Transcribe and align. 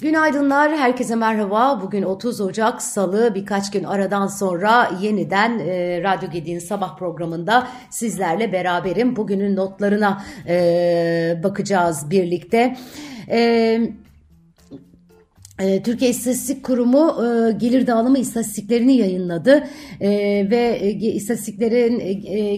Günaydınlar, 0.00 0.76
herkese 0.76 1.14
merhaba. 1.14 1.80
Bugün 1.82 2.02
30 2.02 2.40
Ocak 2.40 2.82
Salı 2.82 3.34
birkaç 3.34 3.70
gün 3.70 3.84
aradan 3.84 4.26
sonra 4.26 4.90
yeniden 5.00 5.58
e, 5.58 6.02
Radyo 6.02 6.30
Gedi'nin 6.30 6.58
sabah 6.58 6.96
programında 6.96 7.68
sizlerle 7.90 8.52
beraberim. 8.52 9.16
Bugünün 9.16 9.56
notlarına 9.56 10.24
e, 10.48 11.40
bakacağız 11.42 12.10
birlikte. 12.10 12.76
Evet. 13.28 14.05
Ee, 15.60 15.82
Türkiye 15.82 16.10
İstatistik 16.10 16.64
Kurumu 16.64 17.24
e, 17.24 17.52
gelir 17.52 17.86
dağılımı 17.86 18.18
istatistiklerini 18.18 18.96
yayınladı 18.96 19.64
e, 20.00 20.10
ve 20.50 20.78
e, 20.80 20.90
istatistiklerin 20.90 21.98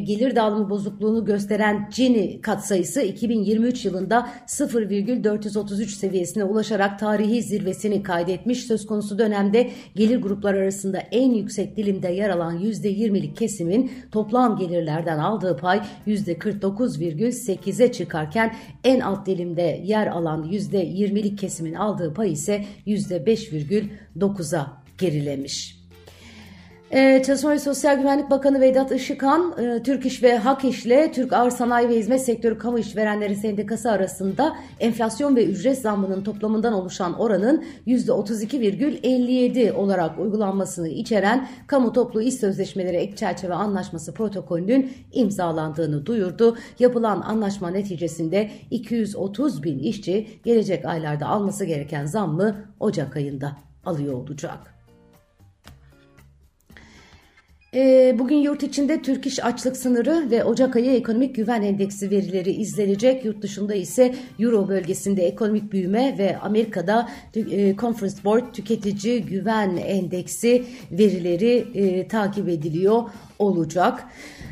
gelir 0.04 0.36
dağılımı 0.36 0.70
bozukluğunu 0.70 1.24
gösteren 1.24 1.88
Gini 1.96 2.40
katsayısı 2.40 3.02
2023 3.02 3.84
yılında 3.84 4.28
0,433 4.46 5.90
seviyesine 5.90 6.44
ulaşarak 6.44 6.98
tarihi 6.98 7.42
zirvesini 7.42 8.02
kaydetmiş. 8.02 8.66
Söz 8.66 8.86
konusu 8.86 9.18
dönemde 9.18 9.70
gelir 9.96 10.22
gruplar 10.22 10.54
arasında 10.54 10.98
en 10.98 11.30
yüksek 11.34 11.76
dilimde 11.76 12.08
yer 12.08 12.30
alan 12.30 12.58
%20'lik 12.58 13.36
kesimin 13.36 13.90
toplam 14.12 14.56
gelirlerden 14.56 15.18
aldığı 15.18 15.56
pay 15.56 15.80
%49,8'e 16.06 17.92
çıkarken 17.92 18.54
en 18.84 19.00
alt 19.00 19.26
dilimde 19.26 19.82
yer 19.84 20.06
alan 20.06 20.44
%20'lik 20.44 21.38
kesimin 21.38 21.74
aldığı 21.74 22.14
pay 22.14 22.32
ise 22.32 22.64
%5,9'a 22.88 24.82
gerilemiş. 24.98 25.77
Ee, 26.90 27.22
Çalışma 27.26 27.50
ve 27.50 27.58
Sosyal 27.58 27.98
Güvenlik 27.98 28.30
Bakanı 28.30 28.60
Vedat 28.60 28.92
Işıkhan, 28.92 29.54
e, 29.58 29.82
Türk 29.82 30.06
İş 30.06 30.22
ve 30.22 30.38
Hak 30.38 30.64
İş'le 30.64 31.12
Türk 31.12 31.32
Ağır 31.32 31.50
Sanayi 31.50 31.88
ve 31.88 31.94
Hizmet 31.94 32.24
Sektörü 32.24 32.58
Kamu 32.58 32.78
İşverenleri 32.78 33.36
Sendikası 33.36 33.90
arasında 33.90 34.56
enflasyon 34.80 35.36
ve 35.36 35.46
ücret 35.46 35.78
zammının 35.78 36.24
toplamından 36.24 36.72
oluşan 36.72 37.20
oranın 37.20 37.64
%32,57 37.86 39.72
olarak 39.72 40.18
uygulanmasını 40.18 40.88
içeren 40.88 41.48
Kamu 41.66 41.92
Toplu 41.92 42.22
İş 42.22 42.34
Sözleşmeleri 42.34 42.96
Ek 42.96 43.16
Çerçeve 43.16 43.54
Anlaşması 43.54 44.14
protokolünün 44.14 44.92
imzalandığını 45.12 46.06
duyurdu. 46.06 46.56
Yapılan 46.78 47.20
anlaşma 47.20 47.70
neticesinde 47.70 48.50
230 48.70 49.62
bin 49.62 49.78
işçi 49.78 50.28
gelecek 50.44 50.84
aylarda 50.84 51.26
alması 51.26 51.64
gereken 51.64 52.06
zammı 52.06 52.56
Ocak 52.80 53.16
ayında 53.16 53.56
alıyor 53.84 54.14
olacak. 54.14 54.77
Ee, 57.74 58.16
bugün 58.18 58.36
yurt 58.36 58.62
içinde 58.62 59.02
Türk 59.02 59.26
İş 59.26 59.44
açlık 59.44 59.76
sınırı 59.76 60.30
ve 60.30 60.44
Ocak 60.44 60.76
ayı 60.76 60.90
ekonomik 60.90 61.34
güven 61.34 61.62
endeksi 61.62 62.10
verileri 62.10 62.50
izlenecek. 62.50 63.24
Yurt 63.24 63.42
dışında 63.42 63.74
ise 63.74 64.14
Euro 64.38 64.68
bölgesinde 64.68 65.26
ekonomik 65.26 65.72
büyüme 65.72 66.18
ve 66.18 66.38
Amerika'da 66.38 67.08
e, 67.34 67.76
Conference 67.76 68.24
Board 68.24 68.52
tüketici 68.52 69.24
güven 69.24 69.76
endeksi 69.76 70.64
verileri 70.92 71.66
e, 71.74 72.08
takip 72.08 72.48
ediliyor 72.48 73.02
olacak. 73.38 74.04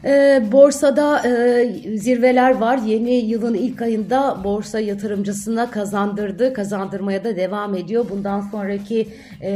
E, 0.05 0.43
borsada 0.53 1.29
e, 1.29 1.99
zirveler 1.99 2.57
var. 2.57 2.79
Yeni 2.79 3.15
yılın 3.15 3.55
ilk 3.55 3.83
ayında 3.83 4.45
borsa 4.45 4.81
yatırımcısına 4.81 5.71
kazandırdı. 5.71 6.53
Kazandırmaya 6.53 7.25
da 7.25 7.37
devam 7.37 7.75
ediyor. 7.75 8.07
Bundan 8.11 8.41
sonraki 8.41 9.09
e, 9.41 9.51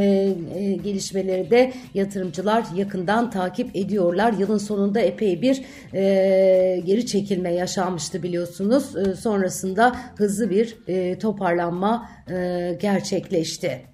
e, 0.54 0.72
gelişmeleri 0.72 1.50
de 1.50 1.72
yatırımcılar 1.94 2.64
yakından 2.76 3.30
takip 3.30 3.76
ediyorlar. 3.76 4.32
Yılın 4.32 4.58
sonunda 4.58 5.00
epey 5.00 5.42
bir 5.42 5.62
e, 5.94 6.82
geri 6.84 7.06
çekilme 7.06 7.54
yaşanmıştı 7.54 8.22
biliyorsunuz. 8.22 8.96
E, 8.96 9.14
sonrasında 9.14 9.96
hızlı 10.16 10.50
bir 10.50 10.76
e, 10.88 11.18
toparlanma 11.18 12.08
e, 12.30 12.78
gerçekleşti. 12.80 13.90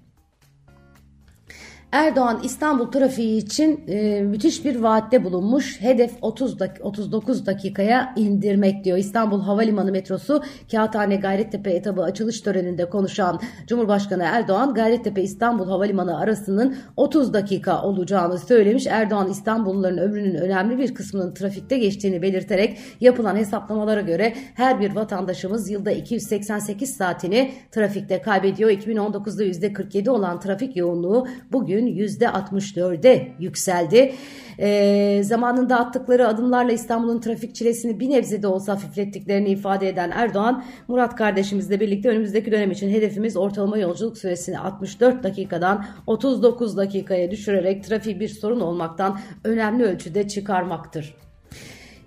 Erdoğan 1.97 2.39
İstanbul 2.43 2.91
trafiği 2.91 3.37
için 3.37 3.83
e, 3.87 4.21
müthiş 4.21 4.65
bir 4.65 4.75
vaatte 4.75 5.23
bulunmuş. 5.23 5.81
Hedef 5.81 6.11
30 6.21 6.59
dak 6.59 6.77
39 6.81 7.45
dakikaya 7.45 8.13
indirmek 8.15 8.83
diyor. 8.83 8.97
İstanbul 8.97 9.41
Havalimanı 9.41 9.91
metrosu 9.91 10.43
Kağıthane 10.71 11.15
Gayrettepe 11.15 11.71
etabı 11.71 12.03
açılış 12.03 12.41
töreninde 12.41 12.89
konuşan 12.89 13.39
Cumhurbaşkanı 13.67 14.23
Erdoğan 14.23 14.73
Gayrettepe 14.73 15.21
İstanbul 15.21 15.67
Havalimanı 15.69 16.19
arasının 16.19 16.77
30 16.97 17.33
dakika 17.33 17.81
olacağını 17.81 18.39
söylemiş. 18.39 18.87
Erdoğan 18.87 19.29
İstanbulluların 19.29 19.97
ömrünün 19.97 20.35
önemli 20.35 20.77
bir 20.77 20.93
kısmının 20.95 21.33
trafikte 21.33 21.77
geçtiğini 21.77 22.21
belirterek 22.21 22.77
yapılan 23.01 23.35
hesaplamalara 23.35 24.01
göre 24.01 24.33
her 24.55 24.79
bir 24.79 24.95
vatandaşımız 24.95 25.69
yılda 25.69 25.91
288 25.91 26.95
saatini 26.95 27.51
trafikte 27.71 28.21
kaybediyor. 28.21 28.69
2019'da 28.69 29.43
%47 29.43 30.09
olan 30.09 30.39
trafik 30.39 30.77
yoğunluğu 30.77 31.27
bugün 31.51 31.86
bugün 31.87 32.07
%64'e 32.07 33.35
yükseldi. 33.39 34.13
E, 34.59 35.21
zamanında 35.23 35.79
attıkları 35.79 36.27
adımlarla 36.27 36.71
İstanbul'un 36.71 37.21
trafik 37.21 37.55
çilesini 37.55 37.99
bir 37.99 38.09
nebze 38.09 38.41
de 38.41 38.47
olsa 38.47 38.73
hafiflettiklerini 38.73 39.49
ifade 39.49 39.89
eden 39.89 40.11
Erdoğan, 40.11 40.63
Murat 40.87 41.15
kardeşimizle 41.15 41.79
birlikte 41.79 42.09
önümüzdeki 42.09 42.51
dönem 42.51 42.71
için 42.71 42.89
hedefimiz 42.89 43.37
ortalama 43.37 43.77
yolculuk 43.77 44.17
süresini 44.17 44.59
64 44.59 45.23
dakikadan 45.23 45.85
39 46.07 46.77
dakikaya 46.77 47.31
düşürerek 47.31 47.83
trafiği 47.83 48.19
bir 48.19 48.29
sorun 48.29 48.59
olmaktan 48.59 49.19
önemli 49.43 49.83
ölçüde 49.83 50.27
çıkarmaktır. 50.27 51.26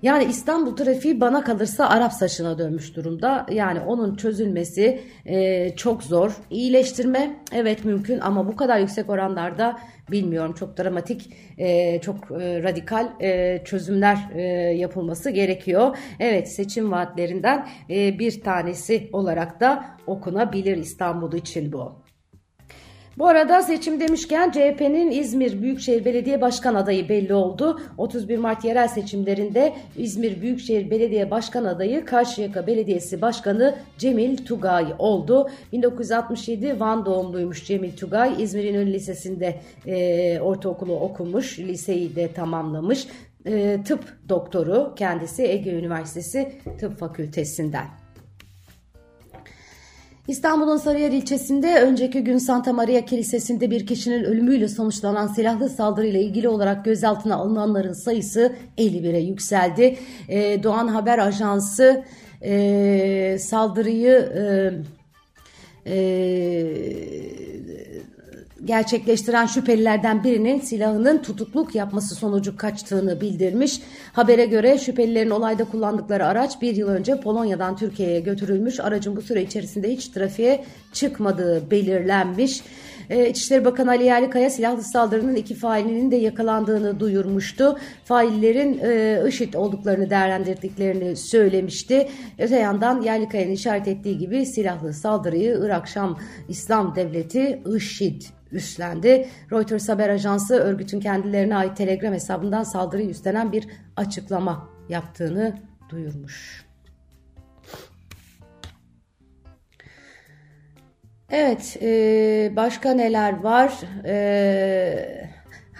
Yani 0.02 0.24
İstanbul 0.24 0.76
trafiği 0.76 1.20
bana 1.20 1.44
kalırsa 1.44 1.88
Arap 1.88 2.12
saçına 2.12 2.58
dönmüş 2.58 2.96
durumda. 2.96 3.46
Yani 3.50 3.80
onun 3.80 4.16
çözülmesi 4.16 5.00
e, 5.26 5.70
çok 5.76 6.02
zor. 6.02 6.36
İyileştirme 6.50 7.36
evet 7.52 7.84
mümkün 7.84 8.20
ama 8.20 8.48
bu 8.48 8.56
kadar 8.56 8.78
yüksek 8.78 9.10
oranlarda 9.10 9.80
bilmiyorum 10.10 10.52
çok 10.52 10.78
dramatik, 10.78 11.32
e, 11.58 12.00
çok 12.00 12.16
e, 12.30 12.62
radikal 12.62 13.08
e, 13.20 13.62
çözümler 13.64 14.18
e, 14.34 14.42
yapılması 14.76 15.30
gerekiyor. 15.30 15.96
Evet 16.20 16.52
seçim 16.52 16.92
vaatlerinden 16.92 17.66
e, 17.90 18.18
bir 18.18 18.40
tanesi 18.40 19.10
olarak 19.12 19.60
da 19.60 19.84
okunabilir 20.06 20.76
İstanbul 20.76 21.32
için 21.32 21.72
bu. 21.72 21.99
Bu 23.20 23.28
arada 23.28 23.62
seçim 23.62 24.00
demişken 24.00 24.50
CHP'nin 24.50 25.10
İzmir 25.10 25.62
Büyükşehir 25.62 26.04
Belediye 26.04 26.40
Başkan 26.40 26.74
adayı 26.74 27.08
belli 27.08 27.34
oldu. 27.34 27.80
31 27.98 28.38
Mart 28.38 28.64
yerel 28.64 28.88
seçimlerinde 28.88 29.74
İzmir 29.96 30.42
Büyükşehir 30.42 30.90
Belediye 30.90 31.30
Başkan 31.30 31.64
adayı 31.64 32.04
Karşıyaka 32.04 32.66
Belediyesi 32.66 33.22
Başkanı 33.22 33.74
Cemil 33.98 34.36
Tugay 34.36 34.86
oldu. 34.98 35.50
1967 35.72 36.80
Van 36.80 37.06
doğumluymuş 37.06 37.64
Cemil 37.66 37.96
Tugay. 37.96 38.42
İzmir 38.42 38.64
İnönü 38.64 38.92
Lisesi'nde 38.92 39.60
e, 39.86 40.40
ortaokulu 40.40 41.00
okumuş, 41.00 41.58
liseyi 41.58 42.16
de 42.16 42.32
tamamlamış. 42.32 43.06
E, 43.46 43.78
tıp 43.84 44.18
doktoru 44.28 44.92
kendisi 44.96 45.42
Ege 45.42 45.72
Üniversitesi 45.72 46.52
Tıp 46.78 46.98
Fakültesinden. 46.98 47.86
İstanbul'un 50.30 50.76
Sarıyer 50.76 51.12
ilçesinde 51.12 51.80
önceki 51.82 52.24
gün 52.24 52.38
Santa 52.38 52.72
Maria 52.72 53.00
Kilisesi'nde 53.00 53.70
bir 53.70 53.86
kişinin 53.86 54.24
ölümüyle 54.24 54.68
sonuçlanan 54.68 55.26
silahlı 55.26 55.68
saldırıyla 55.68 56.20
ilgili 56.20 56.48
olarak 56.48 56.84
gözaltına 56.84 57.36
alınanların 57.36 57.92
sayısı 57.92 58.52
51'e 58.78 59.20
yükseldi. 59.20 59.98
Ee, 60.28 60.62
Doğan 60.62 60.88
Haber 60.88 61.18
Ajansı 61.18 62.04
e, 62.42 63.36
saldırıyı 63.40 64.12
e, 64.14 64.72
e, 65.86 66.00
gerçekleştiren 68.64 69.46
şüphelilerden 69.46 70.24
birinin 70.24 70.60
silahının 70.60 71.22
tutukluk 71.22 71.74
yapması 71.74 72.14
sonucu 72.14 72.56
kaçtığını 72.56 73.20
bildirmiş. 73.20 73.80
Habere 74.12 74.46
göre 74.46 74.78
şüphelilerin 74.78 75.30
olayda 75.30 75.64
kullandıkları 75.64 76.26
araç 76.26 76.62
bir 76.62 76.76
yıl 76.76 76.88
önce 76.88 77.20
Polonya'dan 77.20 77.76
Türkiye'ye 77.76 78.20
götürülmüş. 78.20 78.80
Aracın 78.80 79.16
bu 79.16 79.22
süre 79.22 79.42
içerisinde 79.42 79.92
hiç 79.92 80.08
trafiğe 80.08 80.64
çıkmadığı 80.92 81.70
belirlenmiş. 81.70 82.62
Ee, 83.10 83.28
İçişleri 83.28 83.64
Bakanı 83.64 83.90
Ali 83.90 84.04
Yerlikaya 84.04 84.50
silahlı 84.50 84.82
saldırının 84.82 85.34
iki 85.34 85.54
failinin 85.54 86.10
de 86.10 86.16
yakalandığını 86.16 87.00
duyurmuştu. 87.00 87.78
Faillerin 88.04 88.80
e, 88.82 89.22
IŞİD 89.28 89.54
olduklarını 89.54 90.10
değerlendirdiklerini 90.10 91.16
söylemişti. 91.16 92.08
Öte 92.38 92.56
yandan 92.56 93.02
Yerlikaya'nın 93.02 93.52
işaret 93.52 93.88
ettiği 93.88 94.18
gibi 94.18 94.46
silahlı 94.46 94.92
saldırıyı 94.92 95.60
Irak 95.62 95.88
Şam 95.88 96.18
İslam 96.48 96.94
Devleti 96.94 97.62
IŞİD 97.76 98.22
üstlendi. 98.52 99.28
Reuters 99.52 99.88
haber 99.88 100.08
ajansı 100.08 100.54
örgütün 100.54 101.00
kendilerine 101.00 101.56
ait 101.56 101.76
Telegram 101.76 102.14
hesabından 102.14 102.62
saldırıyı 102.62 103.08
üstlenen 103.08 103.52
bir 103.52 103.66
açıklama 103.96 104.68
yaptığını 104.88 105.58
duyurmuş. 105.88 106.64
Evet, 111.30 111.76
başka 112.56 112.90
neler 112.94 113.40
var? 113.40 113.80
E, 114.04 115.30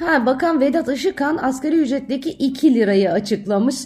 Ha, 0.00 0.26
Bakan 0.26 0.60
Vedat 0.60 0.88
Işıkhan 0.88 1.36
asgari 1.36 1.76
ücretteki 1.76 2.30
2 2.30 2.74
lirayı 2.74 3.12
açıklamış. 3.12 3.76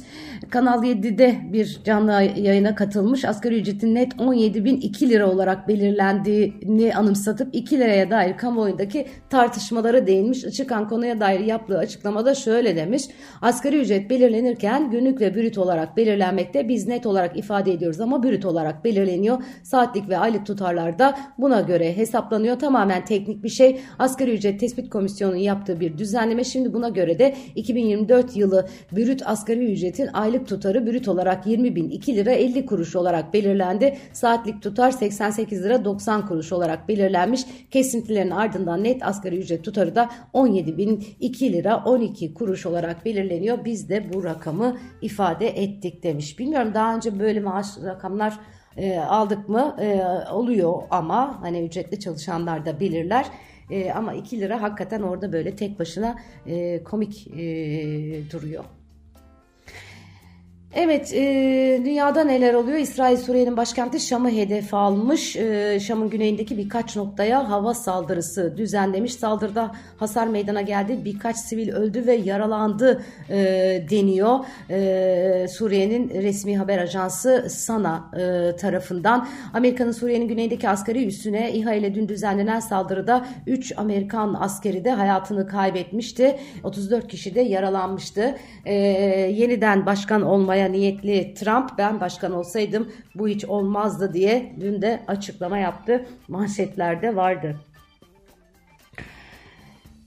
Kanal 0.51 0.85
7'de 0.85 1.37
bir 1.53 1.81
canlı 1.85 2.13
yayına 2.37 2.75
katılmış. 2.75 3.25
Asgari 3.25 3.61
ücretin 3.61 3.95
net 3.95 4.13
17.002 4.13 5.09
lira 5.09 5.31
olarak 5.31 5.69
belirlendiğini 5.69 6.95
anımsatıp 6.95 7.55
2 7.55 7.79
liraya 7.79 8.11
dair 8.11 8.37
kamuoyundaki 8.37 9.07
tartışmalara 9.31 10.07
değinmiş. 10.07 10.45
Işıkhan 10.45 10.89
konuya 10.89 11.21
dair 11.21 11.41
yaptığı 11.41 11.79
açıklamada 11.79 12.35
şöyle 12.35 12.77
demiş. 12.77 13.03
Asgari 13.43 13.81
ücret 13.81 14.11
belirlenirken 14.11 14.91
günlük 14.91 15.21
ve 15.21 15.35
brüt 15.35 15.59
olarak 15.59 15.97
belirlenmekte. 15.97 16.69
Biz 16.69 16.89
net 16.89 17.07
olarak 17.07 17.39
ifade 17.39 17.73
ediyoruz 17.73 18.01
ama 18.01 18.23
brüt 18.23 18.45
olarak 18.45 18.85
belirleniyor. 18.85 19.43
Saatlik 19.63 20.09
ve 20.09 20.19
aylık 20.19 20.47
tutarlarda 20.47 21.19
buna 21.39 21.61
göre 21.61 21.97
hesaplanıyor. 21.97 22.59
Tamamen 22.59 23.05
teknik 23.05 23.43
bir 23.43 23.49
şey. 23.49 23.81
Asgari 23.99 24.35
ücret 24.35 24.61
tespit 24.61 24.91
komisyonunun 24.91 25.39
yaptığı 25.39 25.81
bir 25.81 25.99
düzenleme. 26.05 26.45
Şimdi 26.45 26.73
buna 26.73 26.89
göre 26.89 27.19
de 27.19 27.35
2024 27.55 28.37
yılı 28.37 28.69
brüt 28.93 29.23
asgari 29.27 29.73
ücretin 29.73 30.09
aylık 30.13 30.49
tutarı 30.49 30.87
brüt 30.87 31.09
olarak 31.09 31.47
20.002 31.47 32.17
lira 32.17 32.31
50 32.31 32.67
kuruş 32.67 32.97
olarak 32.97 33.35
belirlendi. 33.35 33.97
Saatlik 34.13 34.63
tutar 34.63 34.91
88 34.91 35.65
lira 35.65 35.85
90 35.85 36.27
kuruş 36.27 36.53
olarak 36.53 36.89
belirlenmiş. 36.89 37.45
Kesintilerin 37.71 38.31
ardından 38.31 38.85
net 38.85 39.03
asgari 39.07 39.39
ücret 39.39 39.65
tutarı 39.65 39.95
da 39.95 40.11
17.002 40.35 41.53
lira 41.53 41.83
12 41.85 42.35
kuruş 42.35 42.67
olarak 42.67 43.05
belirleniyor. 43.05 43.65
Biz 43.65 43.89
de 43.89 44.13
bu 44.13 44.25
rakamı 44.25 44.77
ifade 45.03 45.49
ettik 45.49 46.03
demiş. 46.03 46.39
Bilmiyorum 46.39 46.71
daha 46.75 46.97
önce 46.97 47.19
böyle 47.21 47.41
maaş 47.41 47.67
rakamlar 47.85 48.39
e, 48.77 48.99
aldık 48.99 49.49
mı 49.49 49.77
e, 49.81 50.03
oluyor 50.33 50.83
ama 50.91 51.43
hani 51.43 51.67
ücretli 51.67 52.01
çalışanlar 52.01 52.67
da 52.67 52.81
bilirler. 52.81 53.27
E, 53.71 53.93
ama 53.93 54.15
2 54.15 54.41
lira 54.41 54.63
hakikaten 54.63 55.03
orada 55.03 55.33
böyle 55.33 55.57
tek 55.57 55.79
başına 55.79 56.19
e, 56.47 56.85
komik 56.85 57.27
e, 57.27 57.43
duruyor. 58.31 58.65
Evet, 60.77 61.13
e, 61.15 61.81
dünyada 61.85 62.25
neler 62.25 62.55
oluyor? 62.55 62.79
İsrail 62.79 63.17
Suriye'nin 63.17 63.57
başkenti 63.57 64.01
Şam'ı 64.01 64.31
hedef 64.31 64.75
almış. 64.75 65.37
E, 65.37 65.81
Şam'ın 65.81 66.11
güneyindeki 66.11 66.59
birkaç 66.59 66.97
noktaya 66.97 67.51
hava 67.51 67.75
saldırısı 67.75 68.55
düzenlemiş. 68.57 69.15
Saldırıda 69.15 69.73
hasar 69.97 70.27
meydana 70.27 70.63
geldi. 70.63 70.99
Birkaç 71.05 71.37
sivil 71.37 71.73
öldü 71.73 72.07
ve 72.07 72.15
yaralandı 72.15 73.03
e, 73.31 73.37
deniyor. 73.91 74.39
E, 74.71 75.47
Suriye'nin 75.49 76.23
resmi 76.23 76.59
haber 76.59 76.79
ajansı 76.79 77.47
Sana 77.51 78.11
e, 78.17 78.57
tarafından. 78.57 79.29
Amerika'nın 79.53 79.93
Suriye'nin 79.93 80.29
güneyindeki 80.29 80.69
askeri 80.69 81.07
üssüne 81.07 81.53
İHA 81.53 81.75
ile 81.75 81.95
dün 81.95 82.09
düzenlenen 82.09 82.61
saldırıda 82.61 83.27
3 83.47 83.73
Amerikan 83.77 84.37
askeri 84.41 84.85
de 84.85 84.91
hayatını 84.91 85.47
kaybetmişti. 85.47 86.37
34 86.65 87.09
kişi 87.09 87.35
de 87.35 87.41
yaralanmıştı. 87.41 88.37
E, 88.65 88.75
yeniden 89.35 89.87
başkan 89.87 90.23
olmaya 90.23 90.64
yapmaya 90.65 90.69
niyetli 90.69 91.35
Trump 91.35 91.79
ben 91.79 92.01
başkan 92.01 92.33
olsaydım 92.33 92.93
bu 93.15 93.29
hiç 93.29 93.45
olmazdı 93.45 94.15
diye 94.15 94.53
dün 94.61 94.83
de 94.83 95.03
açıklama 95.07 95.59
yaptı. 95.59 96.07
Manşetlerde 96.29 97.17
vardı. 97.17 97.57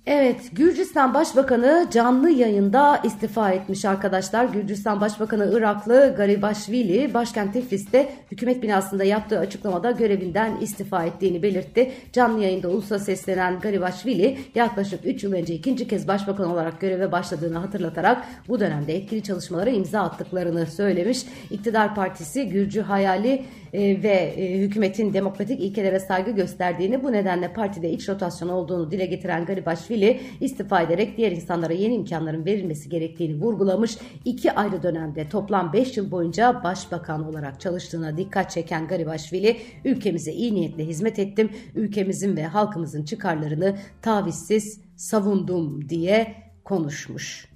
Evet, 0.10 0.50
Gürcistan 0.54 1.14
Başbakanı 1.14 1.88
canlı 1.92 2.30
yayında 2.30 3.02
istifa 3.04 3.52
etmiş 3.52 3.86
arkadaşlar. 3.86 4.46
Gürcistan 4.46 5.02
Başbakanı 5.02 5.52
Iraklı 5.54 6.14
Garibashvili 6.18 7.14
başkent 7.14 7.54
Tiflis'te 7.54 8.10
hükümet 8.32 8.64
binasında 8.64 9.04
yaptığı 9.04 9.40
açıklamada 9.40 9.92
görevinden 9.92 10.58
istifa 10.62 11.04
ettiğini 11.04 11.44
belirtti. 11.44 11.92
Canlı 12.14 12.44
yayında 12.44 12.70
ulusa 12.70 13.00
seslenen 13.00 13.60
Garibashvili 13.60 14.38
yaklaşık 14.56 15.06
3 15.06 15.24
yıl 15.24 15.34
önce 15.34 15.54
ikinci 15.54 15.88
kez 15.88 16.08
başbakan 16.08 16.52
olarak 16.52 16.82
göreve 16.82 17.12
başladığını 17.12 17.58
hatırlatarak 17.58 18.24
bu 18.48 18.60
dönemde 18.60 18.96
etkili 18.96 19.24
çalışmalara 19.24 19.70
imza 19.70 20.02
attıklarını 20.02 20.66
söylemiş. 20.66 21.24
İktidar 21.52 21.96
Partisi 21.96 22.50
Gürcü 22.50 22.82
hayali 22.82 23.46
ve 23.78 24.34
e, 24.38 24.60
hükümetin 24.60 25.14
demokratik 25.14 25.62
ilkelere 25.62 26.00
saygı 26.00 26.32
gösterdiğini 26.32 27.04
bu 27.04 27.12
nedenle 27.12 27.54
partide 27.54 27.90
iç 27.90 28.10
rotasyon 28.10 28.50
olduğunu 28.50 28.92
dile 28.92 29.06
getiren 29.06 29.46
Garibashvili 29.46 30.20
istifa 30.42 30.82
ederek 30.82 31.18
diğer 31.18 31.32
insanlara 31.32 31.74
yeni 31.74 31.96
imkanların 31.96 32.46
verilmesi 32.46 32.90
gerektiğini 32.90 33.42
vurgulamış. 33.42 33.98
İki 34.26 34.52
ayrı 34.52 34.84
dönemde 34.84 35.30
toplam 35.30 35.74
5 35.74 35.98
yıl 35.98 36.12
boyunca 36.12 36.64
başbakan 36.64 37.30
olarak 37.30 37.62
çalıştığına 37.62 38.18
dikkat 38.18 38.52
çeken 38.52 38.88
Garibashvili 38.88 39.58
ülkemize 39.86 40.32
iyi 40.32 40.56
niyetle 40.56 40.86
hizmet 40.86 41.20
ettim. 41.20 41.50
Ülkemizin 41.76 42.38
ve 42.38 42.44
halkımızın 42.44 43.06
çıkarlarını 43.06 43.78
tavizsiz 44.02 44.82
savundum 44.96 45.90
diye 45.90 46.36
konuşmuş. 46.64 47.48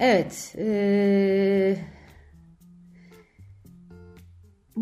Evet, 0.00 0.54
ee, 0.58 1.76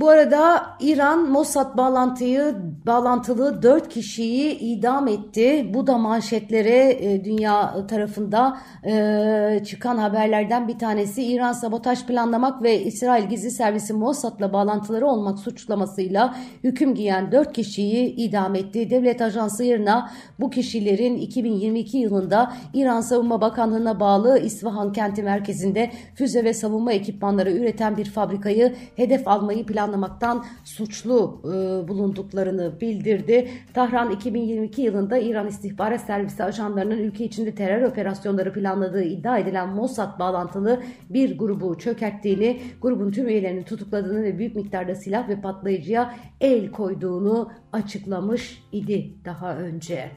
bu 0.00 0.08
arada 0.08 0.66
İran 0.80 1.30
Mossad 1.30 1.76
bağlantıyı 1.76 2.54
bağlantılı 2.86 3.62
4 3.62 3.88
kişiyi 3.88 4.58
idam 4.58 5.08
etti. 5.08 5.70
Bu 5.74 5.86
da 5.86 5.98
manşetlere 5.98 6.96
e, 7.00 7.24
dünya 7.24 7.86
tarafında 7.86 8.58
e, 8.84 9.62
çıkan 9.66 9.98
haberlerden 9.98 10.68
bir 10.68 10.78
tanesi. 10.78 11.22
İran 11.22 11.52
sabotaj 11.52 12.06
planlamak 12.06 12.62
ve 12.62 12.82
İsrail 12.82 13.28
gizli 13.28 13.50
servisi 13.50 13.92
Mossad'la 13.92 14.52
bağlantıları 14.52 15.06
olmak 15.06 15.38
suçlamasıyla 15.38 16.36
hüküm 16.64 16.94
giyen 16.94 17.32
4 17.32 17.52
kişiyi 17.52 18.14
idam 18.14 18.54
etti. 18.54 18.90
Devlet 18.90 19.22
Ajansı 19.22 19.64
IRNA 19.64 20.10
bu 20.40 20.50
kişilerin 20.50 21.16
2022 21.16 21.98
yılında 21.98 22.52
İran 22.74 23.00
Savunma 23.00 23.40
Bakanlığı'na 23.40 24.00
bağlı 24.00 24.38
İsfahan 24.38 24.92
kenti 24.92 25.22
merkezinde 25.22 25.90
füze 26.14 26.44
ve 26.44 26.54
savunma 26.54 26.92
ekipmanları 26.92 27.52
üreten 27.52 27.96
bir 27.96 28.04
fabrikayı 28.04 28.74
hedef 28.96 29.28
almayı 29.28 29.66
planlamıştı 29.66 29.85
planlamaktan 29.86 30.44
suçlu 30.64 31.40
e, 31.44 31.88
bulunduklarını 31.88 32.80
bildirdi. 32.80 33.50
Tahran 33.74 34.10
2022 34.10 34.82
yılında 34.82 35.18
İran 35.18 35.48
İstihbarat 35.48 36.00
Servisi 36.00 36.44
ajanlarının 36.44 36.98
ülke 36.98 37.24
içinde 37.24 37.54
terör 37.54 37.82
operasyonları 37.82 38.52
planladığı 38.52 39.02
iddia 39.04 39.38
edilen 39.38 39.68
Mossad 39.68 40.18
bağlantılı 40.18 40.82
bir 41.10 41.38
grubu 41.38 41.78
çökerttiğini, 41.78 42.60
grubun 42.82 43.10
tüm 43.10 43.28
üyelerini 43.28 43.64
tutukladığını 43.64 44.22
ve 44.22 44.38
büyük 44.38 44.56
miktarda 44.56 44.94
silah 44.94 45.28
ve 45.28 45.40
patlayıcıya 45.40 46.14
el 46.40 46.70
koyduğunu 46.70 47.52
açıklamış 47.72 48.62
idi 48.72 49.14
daha 49.24 49.56
önce. 49.56 50.10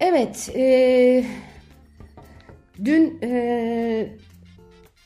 Evet, 0.00 0.50
e, 0.56 1.24
dün 2.84 3.18
e, 3.22 4.16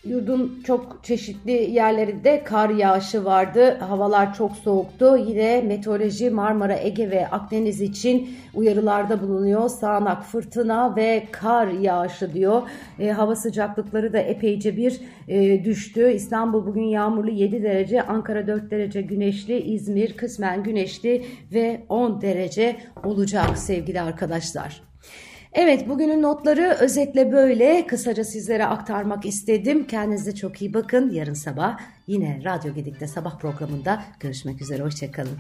Yurdun 0.09 0.61
çok 0.65 1.01
çeşitli 1.03 1.53
yerlerinde 1.53 2.45
kar 2.45 2.71
yağışı 2.71 3.25
vardı. 3.25 3.79
Havalar 3.81 4.35
çok 4.35 4.53
soğuktu. 4.57 5.17
Yine 5.17 5.61
meteoroloji 5.61 6.31
Marmara, 6.31 6.79
Ege 6.79 7.11
ve 7.11 7.29
Akdeniz 7.29 7.81
için 7.81 8.31
uyarılarda 8.55 9.23
bulunuyor. 9.23 9.69
Sağanak 9.69 10.23
fırtına 10.23 10.97
ve 10.97 11.27
kar 11.33 11.69
yağışı 11.69 12.35
diyor. 12.35 12.63
E, 12.99 13.11
hava 13.11 13.37
sıcaklıkları 13.37 14.13
da 14.13 14.19
epeyce 14.19 14.77
bir 14.77 15.01
e, 15.29 15.65
düştü. 15.65 16.13
İstanbul 16.13 16.67
bugün 16.67 16.85
yağmurlu 16.85 17.31
7 17.31 17.63
derece, 17.63 18.03
Ankara 18.03 18.47
4 18.47 18.71
derece 18.71 19.03
güneşli, 19.03 19.61
İzmir 19.61 20.17
kısmen 20.17 20.63
güneşli 20.63 21.25
ve 21.53 21.81
10 21.89 22.21
derece 22.21 22.77
olacak 23.05 23.59
sevgili 23.59 24.01
arkadaşlar. 24.01 24.88
Evet 25.53 25.89
bugünün 25.89 26.23
notları 26.23 26.77
özetle 26.81 27.33
böyle 27.33 27.87
kısaca 27.87 28.25
sizlere 28.25 28.67
aktarmak 28.67 29.27
istedim. 29.27 29.87
Kendinize 29.87 30.35
çok 30.35 30.63
iyi 30.63 30.75
bakın. 30.75 31.11
Yarın 31.11 31.35
sabah 31.35 31.79
yine 32.07 32.41
Radyo 32.45 32.75
Gedik'te 32.75 33.07
sabah 33.07 33.39
programında 33.39 34.03
görüşmek 34.21 34.63
üzere. 34.63 34.83
Hoşçakalın. 34.83 35.39